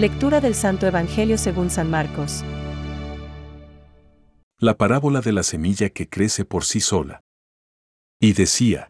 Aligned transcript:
Lectura 0.00 0.40
del 0.40 0.54
Santo 0.54 0.86
Evangelio 0.86 1.36
según 1.36 1.68
San 1.68 1.90
Marcos. 1.90 2.42
La 4.58 4.78
parábola 4.78 5.20
de 5.20 5.32
la 5.32 5.42
semilla 5.42 5.90
que 5.90 6.08
crece 6.08 6.46
por 6.46 6.64
sí 6.64 6.80
sola. 6.80 7.20
Y 8.18 8.32
decía, 8.32 8.88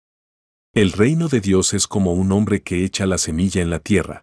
El 0.73 0.93
reino 0.93 1.27
de 1.27 1.41
Dios 1.41 1.75
es 1.75 1.89
como 1.89 2.13
un 2.13 2.31
hombre 2.31 2.63
que 2.63 2.85
echa 2.85 3.07
la 3.07 3.19
semilla 3.19 3.61
en 3.61 3.71
la 3.71 3.81
tierra. 3.81 4.23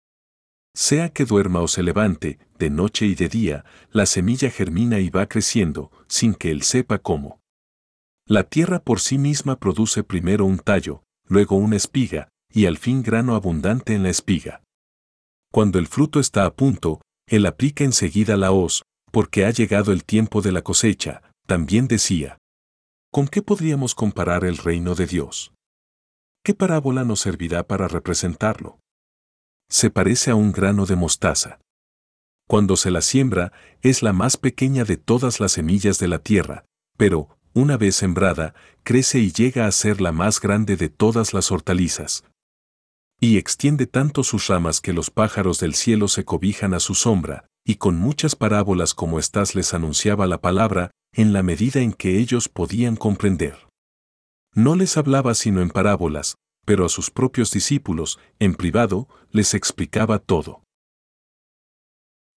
Sea 0.73 1.09
que 1.09 1.25
duerma 1.25 1.59
o 1.59 1.67
se 1.67 1.83
levante, 1.83 2.39
de 2.57 2.69
noche 2.69 3.05
y 3.05 3.15
de 3.15 3.27
día, 3.27 3.65
la 3.91 4.05
semilla 4.05 4.49
germina 4.49 4.99
y 4.99 5.09
va 5.09 5.25
creciendo, 5.25 5.91
sin 6.07 6.35
que 6.35 6.51
él 6.51 6.61
sepa 6.61 6.99
cómo. 6.99 7.41
La 8.25 8.45
tierra 8.45 8.79
por 8.79 9.01
sí 9.01 9.17
misma 9.17 9.59
produce 9.59 10.05
primero 10.05 10.45
un 10.45 10.57
tallo, 10.57 11.03
luego 11.27 11.57
una 11.57 11.75
espiga, 11.75 12.29
y 12.49 12.65
al 12.65 12.77
fin 12.77 13.03
grano 13.03 13.35
abundante 13.35 13.93
en 13.93 14.03
la 14.03 14.09
espiga. 14.09 14.61
Cuando 15.57 15.79
el 15.79 15.87
fruto 15.87 16.19
está 16.19 16.45
a 16.45 16.53
punto, 16.53 17.01
él 17.27 17.47
aplica 17.47 17.83
enseguida 17.83 18.37
la 18.37 18.51
hoz, 18.51 18.83
porque 19.11 19.43
ha 19.43 19.49
llegado 19.49 19.91
el 19.91 20.03
tiempo 20.03 20.43
de 20.43 20.51
la 20.51 20.61
cosecha, 20.61 21.23
también 21.47 21.87
decía. 21.87 22.37
¿Con 23.11 23.27
qué 23.27 23.41
podríamos 23.41 23.95
comparar 23.95 24.45
el 24.45 24.57
reino 24.57 24.93
de 24.93 25.07
Dios? 25.07 25.55
¿Qué 26.43 26.53
parábola 26.53 27.05
nos 27.05 27.21
servirá 27.21 27.65
para 27.65 27.87
representarlo? 27.87 28.77
Se 29.67 29.89
parece 29.89 30.29
a 30.29 30.35
un 30.35 30.51
grano 30.51 30.85
de 30.85 30.95
mostaza. 30.95 31.59
Cuando 32.47 32.77
se 32.77 32.91
la 32.91 33.01
siembra, 33.01 33.51
es 33.81 34.03
la 34.03 34.13
más 34.13 34.37
pequeña 34.37 34.83
de 34.83 34.97
todas 34.97 35.39
las 35.39 35.53
semillas 35.53 35.97
de 35.97 36.07
la 36.07 36.19
tierra, 36.19 36.65
pero, 36.99 37.35
una 37.55 37.77
vez 37.77 37.95
sembrada, 37.95 38.53
crece 38.83 39.17
y 39.17 39.31
llega 39.31 39.65
a 39.65 39.71
ser 39.71 40.01
la 40.01 40.11
más 40.11 40.39
grande 40.39 40.77
de 40.77 40.89
todas 40.89 41.33
las 41.33 41.51
hortalizas. 41.51 42.23
Y 43.19 43.37
extiende 43.37 43.87
tanto 43.87 44.23
sus 44.23 44.47
ramas 44.47 44.79
que 44.79 44.93
los 44.93 45.09
pájaros 45.09 45.59
del 45.59 45.73
cielo 45.73 46.07
se 46.07 46.23
cobijan 46.23 46.73
a 46.73 46.79
su 46.79 46.93
sombra, 46.93 47.47
y 47.65 47.75
con 47.75 47.97
muchas 47.97 48.35
parábolas 48.35 48.93
como 48.93 49.17
estas 49.17 49.55
les 49.55 49.73
anunciaba 49.73 50.27
la 50.27 50.39
palabra, 50.39 50.91
en 51.13 51.33
la 51.33 51.41
medida 51.41 51.81
en 51.81 51.93
que 51.93 52.19
ellos 52.19 52.47
podían 52.47 52.95
comprender. 52.95 53.67
No 54.53 54.75
les 54.75 54.97
hablaba 54.97 55.33
sino 55.33 55.61
en 55.61 55.69
parábolas, 55.69 56.35
pero 56.65 56.85
a 56.85 56.89
sus 56.89 57.09
propios 57.09 57.51
discípulos, 57.51 58.19
en 58.39 58.53
privado, 58.53 59.07
les 59.31 59.53
explicaba 59.53 60.19
todo. 60.19 60.63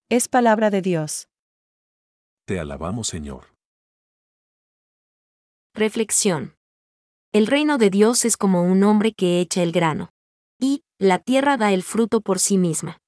Es 0.09 0.27
palabra 0.27 0.69
de 0.69 0.81
Dios. 0.81 1.27
Te 2.45 2.59
alabamos 2.59 3.07
Señor. 3.07 3.53
Reflexión. 5.73 6.55
El 7.31 7.47
reino 7.47 7.77
de 7.77 7.89
Dios 7.89 8.25
es 8.25 8.35
como 8.35 8.63
un 8.63 8.83
hombre 8.83 9.13
que 9.13 9.39
echa 9.39 9.63
el 9.63 9.71
grano. 9.71 10.09
Y, 10.63 10.83
la 10.99 11.17
tierra 11.17 11.57
da 11.57 11.73
el 11.73 11.81
fruto 11.81 12.21
por 12.21 12.37
sí 12.37 12.59
misma. 12.59 12.99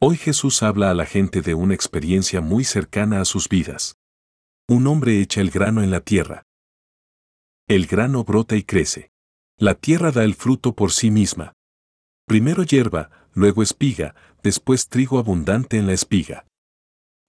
Hoy 0.00 0.16
Jesús 0.16 0.62
habla 0.62 0.90
a 0.90 0.94
la 0.94 1.04
gente 1.04 1.42
de 1.42 1.54
una 1.54 1.74
experiencia 1.74 2.40
muy 2.40 2.64
cercana 2.64 3.20
a 3.20 3.26
sus 3.26 3.50
vidas. 3.50 3.96
Un 4.66 4.86
hombre 4.86 5.20
echa 5.20 5.42
el 5.42 5.50
grano 5.50 5.82
en 5.82 5.90
la 5.90 6.00
tierra. 6.00 6.42
El 7.68 7.86
grano 7.86 8.24
brota 8.24 8.56
y 8.56 8.62
crece. 8.62 9.10
La 9.58 9.74
tierra 9.74 10.10
da 10.10 10.24
el 10.24 10.34
fruto 10.34 10.74
por 10.74 10.90
sí 10.92 11.10
misma. 11.10 11.52
Primero 12.26 12.62
hierba, 12.62 13.10
luego 13.34 13.62
espiga, 13.62 14.14
después 14.42 14.88
trigo 14.88 15.18
abundante 15.18 15.76
en 15.76 15.86
la 15.86 15.92
espiga. 15.92 16.46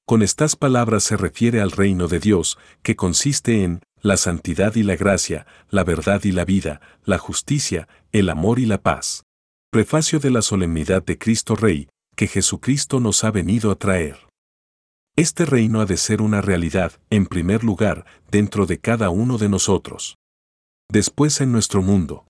Con 0.05 0.22
estas 0.22 0.55
palabras 0.55 1.03
se 1.03 1.17
refiere 1.17 1.59
al 1.59 1.72
reino 1.72 2.08
de 2.08 2.20
Dios, 2.20 2.58
que 2.83 2.95
consiste 2.95 3.64
en 3.64 3.81
la 3.99 4.16
santidad 4.16 4.75
y 4.75 4.83
la 4.83 4.95
gracia, 4.95 5.45
la 5.70 5.83
verdad 5.83 6.23
y 6.23 6.31
la 6.31 6.45
vida, 6.45 6.80
la 7.03 7.17
justicia, 7.17 7.89
el 8.14 8.30
amor 8.30 8.60
y 8.60 8.65
la 8.65 8.81
paz. 8.81 9.24
Prefacio 9.75 10.19
de 10.21 10.31
la 10.31 10.41
solemnidad 10.41 11.03
de 11.03 11.17
Cristo 11.17 11.53
Rey, 11.53 11.89
que 12.15 12.27
Jesucristo 12.27 13.02
nos 13.02 13.25
ha 13.25 13.31
venido 13.31 13.71
a 13.71 13.75
traer. 13.75 14.15
Este 15.17 15.43
reino 15.43 15.81
ha 15.81 15.86
de 15.86 15.97
ser 15.97 16.21
una 16.21 16.39
realidad, 16.39 16.93
en 17.09 17.25
primer 17.25 17.65
lugar, 17.65 18.05
dentro 18.31 18.67
de 18.67 18.80
cada 18.80 19.09
uno 19.09 19.37
de 19.37 19.49
nosotros. 19.49 20.15
Después 20.89 21.41
en 21.41 21.52
nuestro 21.52 21.81
mundo. 21.81 22.25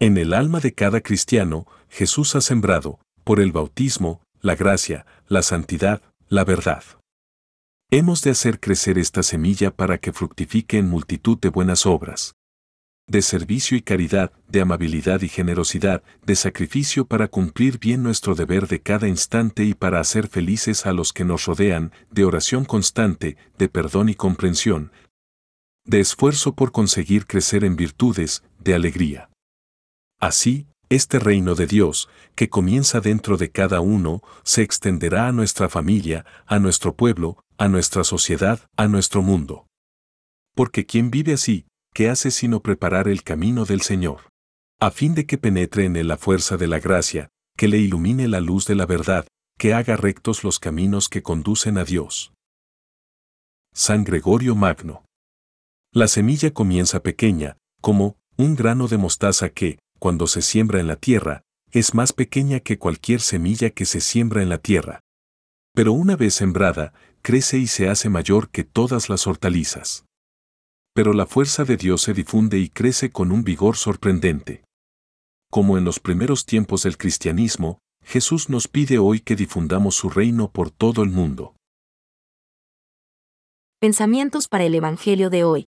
En 0.00 0.18
el 0.18 0.34
alma 0.34 0.58
de 0.58 0.74
cada 0.74 1.00
cristiano, 1.00 1.68
Jesús 1.88 2.34
ha 2.34 2.40
sembrado, 2.40 2.98
por 3.22 3.38
el 3.38 3.52
bautismo, 3.52 4.20
la 4.40 4.56
gracia, 4.56 5.06
la 5.28 5.42
santidad, 5.42 6.02
la 6.28 6.42
verdad. 6.42 6.82
Hemos 7.88 8.20
de 8.22 8.30
hacer 8.30 8.58
crecer 8.58 8.98
esta 8.98 9.22
semilla 9.22 9.70
para 9.70 9.98
que 9.98 10.12
fructifique 10.12 10.78
en 10.78 10.88
multitud 10.88 11.38
de 11.38 11.50
buenas 11.50 11.86
obras. 11.86 12.34
De 13.08 13.22
servicio 13.22 13.74
y 13.74 13.80
caridad, 13.80 14.32
de 14.48 14.60
amabilidad 14.60 15.22
y 15.22 15.28
generosidad, 15.28 16.02
de 16.26 16.36
sacrificio 16.36 17.06
para 17.06 17.26
cumplir 17.26 17.78
bien 17.78 18.02
nuestro 18.02 18.34
deber 18.34 18.68
de 18.68 18.82
cada 18.82 19.08
instante 19.08 19.64
y 19.64 19.72
para 19.72 19.98
hacer 19.98 20.28
felices 20.28 20.84
a 20.84 20.92
los 20.92 21.14
que 21.14 21.24
nos 21.24 21.46
rodean, 21.46 21.90
de 22.10 22.26
oración 22.26 22.66
constante, 22.66 23.38
de 23.56 23.68
perdón 23.70 24.10
y 24.10 24.14
comprensión, 24.14 24.92
de 25.86 26.00
esfuerzo 26.00 26.52
por 26.52 26.70
conseguir 26.70 27.26
crecer 27.26 27.64
en 27.64 27.76
virtudes, 27.76 28.44
de 28.58 28.74
alegría. 28.74 29.30
Así, 30.20 30.66
este 30.90 31.18
reino 31.18 31.54
de 31.54 31.66
Dios, 31.66 32.10
que 32.34 32.50
comienza 32.50 33.00
dentro 33.00 33.38
de 33.38 33.50
cada 33.50 33.80
uno, 33.80 34.22
se 34.42 34.60
extenderá 34.60 35.28
a 35.28 35.32
nuestra 35.32 35.70
familia, 35.70 36.26
a 36.46 36.58
nuestro 36.58 36.94
pueblo, 36.94 37.42
a 37.56 37.68
nuestra 37.68 38.04
sociedad, 38.04 38.60
a 38.76 38.86
nuestro 38.86 39.22
mundo. 39.22 39.66
Porque 40.54 40.84
quien 40.84 41.10
vive 41.10 41.32
así, 41.32 41.64
¿qué 41.98 42.08
hace 42.10 42.30
sino 42.30 42.62
preparar 42.62 43.08
el 43.08 43.24
camino 43.24 43.64
del 43.64 43.80
Señor? 43.80 44.30
A 44.78 44.92
fin 44.92 45.16
de 45.16 45.26
que 45.26 45.36
penetre 45.36 45.84
en 45.84 45.96
él 45.96 46.06
la 46.06 46.16
fuerza 46.16 46.56
de 46.56 46.68
la 46.68 46.78
gracia, 46.78 47.28
que 47.56 47.66
le 47.66 47.78
ilumine 47.78 48.28
la 48.28 48.38
luz 48.38 48.68
de 48.68 48.76
la 48.76 48.86
verdad, 48.86 49.26
que 49.58 49.74
haga 49.74 49.96
rectos 49.96 50.44
los 50.44 50.60
caminos 50.60 51.08
que 51.08 51.24
conducen 51.24 51.76
a 51.76 51.82
Dios. 51.82 52.32
San 53.74 54.04
Gregorio 54.04 54.54
Magno. 54.54 55.06
La 55.92 56.06
semilla 56.06 56.52
comienza 56.52 57.02
pequeña, 57.02 57.56
como 57.82 58.16
un 58.36 58.54
grano 58.54 58.86
de 58.86 58.96
mostaza 58.96 59.48
que, 59.48 59.80
cuando 59.98 60.28
se 60.28 60.40
siembra 60.40 60.78
en 60.78 60.86
la 60.86 60.94
tierra, 60.94 61.42
es 61.72 61.94
más 61.94 62.12
pequeña 62.12 62.60
que 62.60 62.78
cualquier 62.78 63.20
semilla 63.20 63.70
que 63.70 63.86
se 63.86 64.00
siembra 64.00 64.40
en 64.40 64.50
la 64.50 64.58
tierra. 64.58 65.00
Pero 65.74 65.94
una 65.94 66.14
vez 66.14 66.34
sembrada, 66.34 66.92
crece 67.22 67.58
y 67.58 67.66
se 67.66 67.88
hace 67.88 68.08
mayor 68.08 68.50
que 68.50 68.62
todas 68.62 69.08
las 69.08 69.26
hortalizas. 69.26 70.04
Pero 70.98 71.12
la 71.12 71.26
fuerza 71.26 71.62
de 71.62 71.76
Dios 71.76 72.02
se 72.02 72.12
difunde 72.12 72.58
y 72.58 72.70
crece 72.70 73.12
con 73.12 73.30
un 73.30 73.44
vigor 73.44 73.76
sorprendente. 73.76 74.64
Como 75.48 75.78
en 75.78 75.84
los 75.84 76.00
primeros 76.00 76.44
tiempos 76.44 76.82
del 76.82 76.98
cristianismo, 76.98 77.78
Jesús 78.04 78.48
nos 78.48 78.66
pide 78.66 78.98
hoy 78.98 79.20
que 79.20 79.36
difundamos 79.36 79.94
su 79.94 80.10
reino 80.10 80.50
por 80.50 80.72
todo 80.72 81.04
el 81.04 81.10
mundo. 81.10 81.54
Pensamientos 83.80 84.48
para 84.48 84.64
el 84.64 84.74
Evangelio 84.74 85.30
de 85.30 85.44
hoy. 85.44 85.66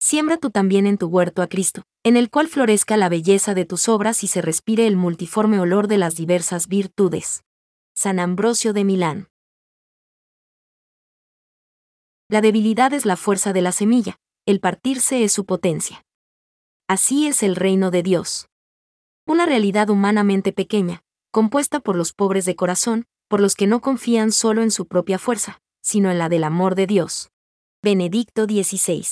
Siembra 0.00 0.38
tú 0.38 0.48
también 0.48 0.86
en 0.86 0.96
tu 0.96 1.08
huerto 1.08 1.42
a 1.42 1.46
Cristo, 1.46 1.82
en 2.04 2.16
el 2.16 2.30
cual 2.30 2.48
florezca 2.48 2.96
la 2.96 3.10
belleza 3.10 3.52
de 3.52 3.66
tus 3.66 3.90
obras 3.90 4.24
y 4.24 4.28
se 4.28 4.40
respire 4.40 4.86
el 4.86 4.96
multiforme 4.96 5.60
olor 5.60 5.88
de 5.88 5.98
las 5.98 6.14
diversas 6.14 6.68
virtudes. 6.68 7.42
San 7.94 8.18
Ambrosio 8.18 8.72
de 8.72 8.84
Milán. 8.84 9.28
La 12.28 12.40
debilidad 12.40 12.94
es 12.94 13.04
la 13.04 13.16
fuerza 13.16 13.52
de 13.52 13.60
la 13.60 13.70
semilla, 13.70 14.18
el 14.46 14.58
partirse 14.58 15.24
es 15.24 15.32
su 15.32 15.44
potencia. 15.44 16.06
Así 16.88 17.26
es 17.26 17.42
el 17.42 17.54
reino 17.54 17.90
de 17.90 18.02
Dios. 18.02 18.48
Una 19.26 19.44
realidad 19.44 19.90
humanamente 19.90 20.52
pequeña, 20.52 21.02
compuesta 21.30 21.80
por 21.80 21.96
los 21.96 22.14
pobres 22.14 22.46
de 22.46 22.56
corazón, 22.56 23.04
por 23.28 23.40
los 23.40 23.54
que 23.54 23.66
no 23.66 23.80
confían 23.80 24.32
solo 24.32 24.62
en 24.62 24.70
su 24.70 24.86
propia 24.86 25.18
fuerza, 25.18 25.60
sino 25.82 26.10
en 26.10 26.18
la 26.18 26.30
del 26.30 26.44
amor 26.44 26.74
de 26.74 26.86
Dios. 26.86 27.30
Benedicto 27.82 28.44
XVI. 28.44 29.04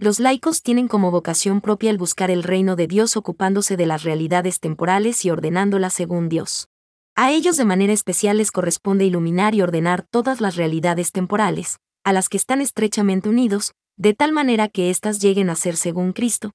Los 0.00 0.18
laicos 0.18 0.62
tienen 0.62 0.88
como 0.88 1.12
vocación 1.12 1.60
propia 1.60 1.90
el 1.90 1.98
buscar 1.98 2.32
el 2.32 2.42
reino 2.42 2.74
de 2.74 2.88
Dios 2.88 3.16
ocupándose 3.16 3.76
de 3.76 3.86
las 3.86 4.02
realidades 4.02 4.58
temporales 4.58 5.24
y 5.24 5.30
ordenándolas 5.30 5.94
según 5.94 6.28
Dios. 6.28 6.68
A 7.16 7.30
ellos 7.30 7.56
de 7.56 7.64
manera 7.64 7.92
especial 7.92 8.38
les 8.38 8.50
corresponde 8.50 9.04
iluminar 9.04 9.54
y 9.54 9.62
ordenar 9.62 10.02
todas 10.02 10.40
las 10.40 10.56
realidades 10.56 11.12
temporales, 11.12 11.78
a 12.02 12.12
las 12.12 12.28
que 12.28 12.36
están 12.36 12.60
estrechamente 12.60 13.28
unidos, 13.28 13.72
de 13.96 14.14
tal 14.14 14.32
manera 14.32 14.68
que 14.68 14.90
éstas 14.90 15.20
lleguen 15.20 15.48
a 15.48 15.54
ser 15.54 15.76
según 15.76 16.12
Cristo. 16.12 16.50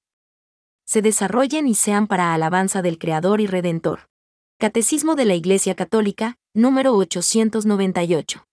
Se 0.86 1.02
desarrollen 1.02 1.66
y 1.68 1.76
sean 1.76 2.08
para 2.08 2.34
alabanza 2.34 2.82
del 2.82 2.98
Creador 2.98 3.40
y 3.40 3.48
Redentor. 3.48 4.10
Catecismo 4.60 5.16
de 5.16 5.24
la 5.24 5.36
Iglesia 5.36 5.76
Católica, 5.76 6.36
número 6.54 6.94
898. 6.94 8.49